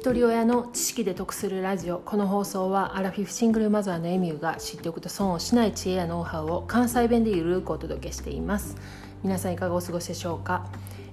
[0.00, 1.98] 一人親の知識で得するラジオ。
[1.98, 8.78] この放送はアラフィフシングルマザーのエミューが知っておくと損をしない知恵やノウハウを関西弁でゆるくお届けしています。
[9.22, 10.64] 皆さんいかがお過ごしでしょうか？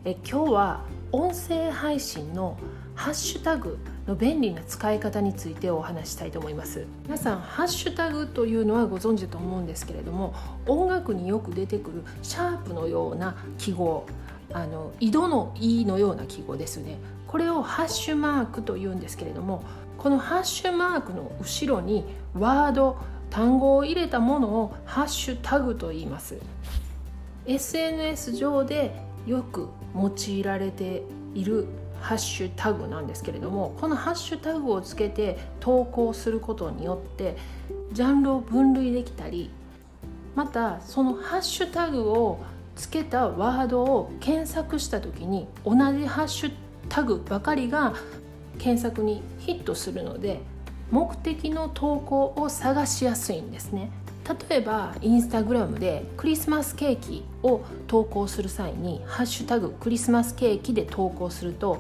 [0.06, 2.58] え今日は音声配信の
[2.96, 3.78] ハッシュタグ
[4.08, 6.86] の便利な使い方についてお話したいと思います。
[7.04, 10.34] 皆さんハッシュタグというのはご存知だと思うんですけれども
[10.66, 14.06] 音楽によく出てくるシャープのような記号
[14.54, 16.98] あの井戸の「い」のような記号ですね。
[17.28, 19.64] これをハッシュマークというんですけれども
[19.98, 22.98] このハッシュマークの後ろにワード
[23.30, 26.38] 単語を入れたものをハッシュタグと言います。
[27.46, 28.94] SNS 上で
[29.26, 31.66] よく用いられている
[32.02, 37.38] ハッシュタグなんですけれどもこのハッシュタグをつけて投稿することによって
[37.94, 39.50] ジャンルを分類できたり
[40.36, 42.40] またそのハッシュタグを
[42.76, 46.52] つけたワードを検索した時に同じハッシュ
[46.90, 47.94] タグばかりが
[48.60, 50.40] 検索にヒットするので
[50.92, 53.92] 目的の投稿を探しやすいんですね。
[54.50, 61.80] 例えばインスタグラムでクリスマスケーキを投稿する際に「ハッシュタグクリスマスケーキ」で投稿すると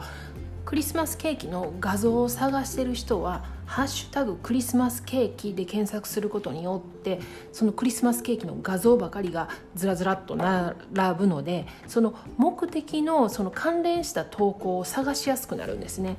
[0.68, 7.22] クリスマスケーキの画像を探してる人は「ハッシュタグクリスマスケーキ」で検索することによって
[7.54, 10.76] そのクリスマスケーキの画像ばかりがずらずらっと並
[11.18, 16.18] ぶのでその目的のその関連した投稿を探しやすくなるんですね。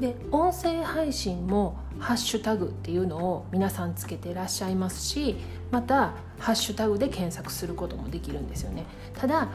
[0.00, 5.36] で音声配信もハッシュタグっていうのを皆さんつけてらっしゃいますし
[5.70, 9.48] またハッシュタグで検索することもできるんですよねただ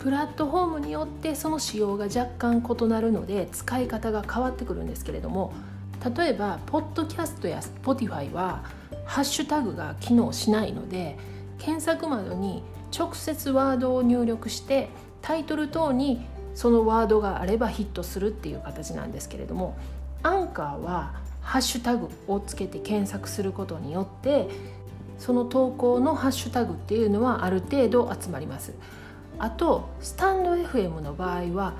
[0.00, 5.52] プラットフォームによってその仕様が若干異なるので使い方が変わってくるんですけれども
[6.16, 8.64] 例えばポッドキャストや Spotify は
[9.04, 11.18] ハッシュタグが機能しないので
[11.58, 12.62] 検索窓に
[12.96, 14.88] 直接ワードを入力して
[15.20, 19.76] タイトル等にそのワードがあればヒットするっていう形なんですけれども
[20.22, 24.48] アンカーはハッシュタグをつけて検索することによって
[25.18, 28.72] その投稿のハッシュタグっていうのはある程度集まります。
[29.40, 31.74] あとスタンド FM の場合は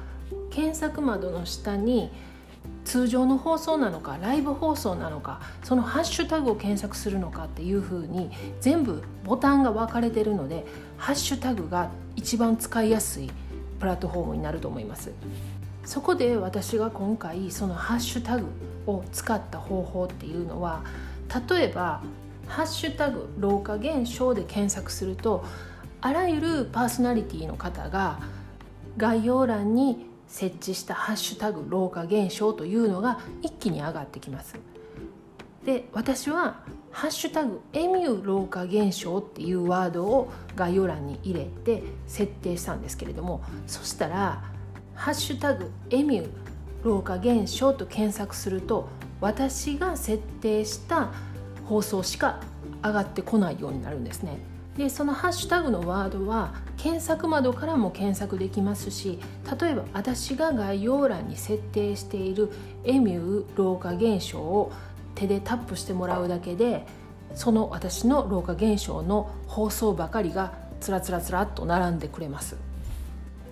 [0.51, 2.11] 検索窓の下に
[2.85, 10.65] 通常の放送なのかライブ放送なのかそのハッシュタグを検索するのかっていうふうに全部ボタンが分かれてるので
[10.97, 13.31] ハッシュタグが一番使いやすい
[13.79, 15.13] プラットフォームになると思います。
[15.85, 18.47] そこで私が今回そのハッシュタグ
[18.87, 20.85] を使った方法っていうのは
[21.49, 22.03] 例えば
[22.47, 25.45] 「ハッシュタグ老化現象」で検索すると
[26.03, 28.21] あらゆるパーソナリティの方が
[28.97, 34.55] 概要欄に設置した「ハッシュタグ老化現象」というのが一気に上がってきます。
[35.65, 44.43] で私は「ハッシュタグエミュー老化現象」っていうワードを概要欄に入れて設定したんですけれどもそしたら
[44.95, 46.31] 「ハッシュタグエミュー
[46.83, 48.89] 老化現象」と検索すると
[49.21, 51.11] 私が設定した
[51.67, 52.41] 放送しか
[52.83, 54.39] 上がってこないようになるんですね。
[54.81, 59.19] でそのハッシュタグのワードは検索窓からも検索できますし
[59.61, 62.51] 例えば私が概要欄に設定している
[62.85, 64.73] エミュー老化現象を
[65.15, 66.87] 手でタップしてもらうだけで
[67.35, 72.57] その私の老化現象の放送ばかりがつらつらつらっと並んでくれます。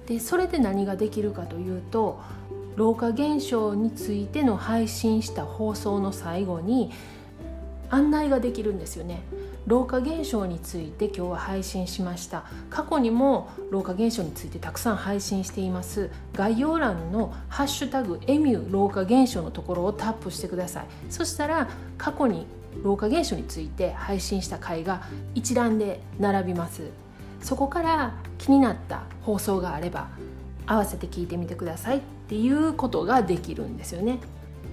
[0.06, 2.18] でそれで何ができるかというと
[2.76, 6.90] 老化現象についての配信した放送の最後に
[7.90, 9.22] 案内ができるんですよね。
[9.66, 12.44] 老化現象について今日は配信しました。
[12.70, 16.10] 過去にも老化現象についてたくさん配信しています。
[16.34, 20.86] 概要欄の「ハッシュタグエミュー老化現象」のところをタップしてください。
[21.10, 21.68] そしたら
[21.98, 22.46] 過去に
[22.82, 25.02] 老化現象について配信した回が
[25.34, 26.82] 一覧で並びます。
[27.42, 30.08] そこから気になった放送があれば
[30.66, 34.18] 合わせて聞いてみてくださいっていうことができるんですよね。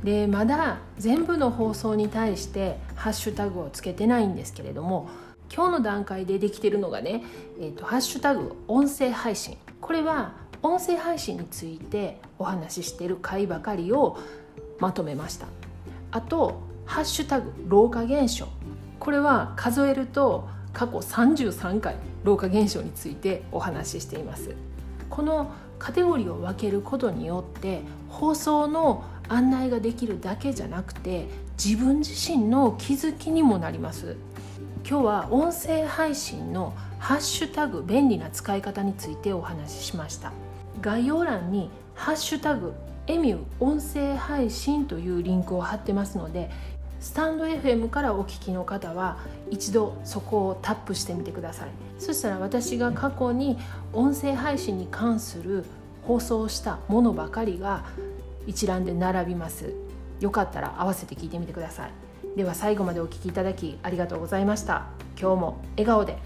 [0.06, 5.10] でまだ全部の放送に対してハッシュタグをつけてないんですけれども
[5.54, 7.24] 今日の段階でできてるのがね、
[7.60, 9.58] えーと、ハッシュタグ音声配信。
[9.82, 14.18] これは音声配信についてお話ししてる回ばかりを
[14.80, 15.48] まとめました。
[16.12, 18.48] あとハッシュタグ老化現象。
[19.00, 24.56] これは数えると過去33回老化現象についてお話ししています。
[25.10, 31.28] このカテゴリーを分けることによって放送の案内ができるだけじゃなくて
[31.64, 34.18] 自分自身の気づきにもなります。
[34.88, 40.32] 今日は音声配信のハッシュタグ便利な使い方についてお話ししました。
[40.82, 42.74] 概要欄にハッシュタグ
[43.08, 46.50] エミュー音声配信というリンクを貼ってますので
[47.00, 49.18] スタンド FM からお聞きの方は
[49.52, 51.70] 一度そこをタップしてみてください。
[52.00, 53.58] そしたら私が過去に
[53.94, 55.66] 音声配信に関する
[56.04, 57.86] 放送したものばかりが
[58.48, 59.74] 一覧で並びます。
[60.20, 61.92] よかったら合わせて聞いてみてください。
[62.38, 64.88] では最後までお聴きいただきありがとうございました。
[65.20, 66.18] 今日も笑顔で。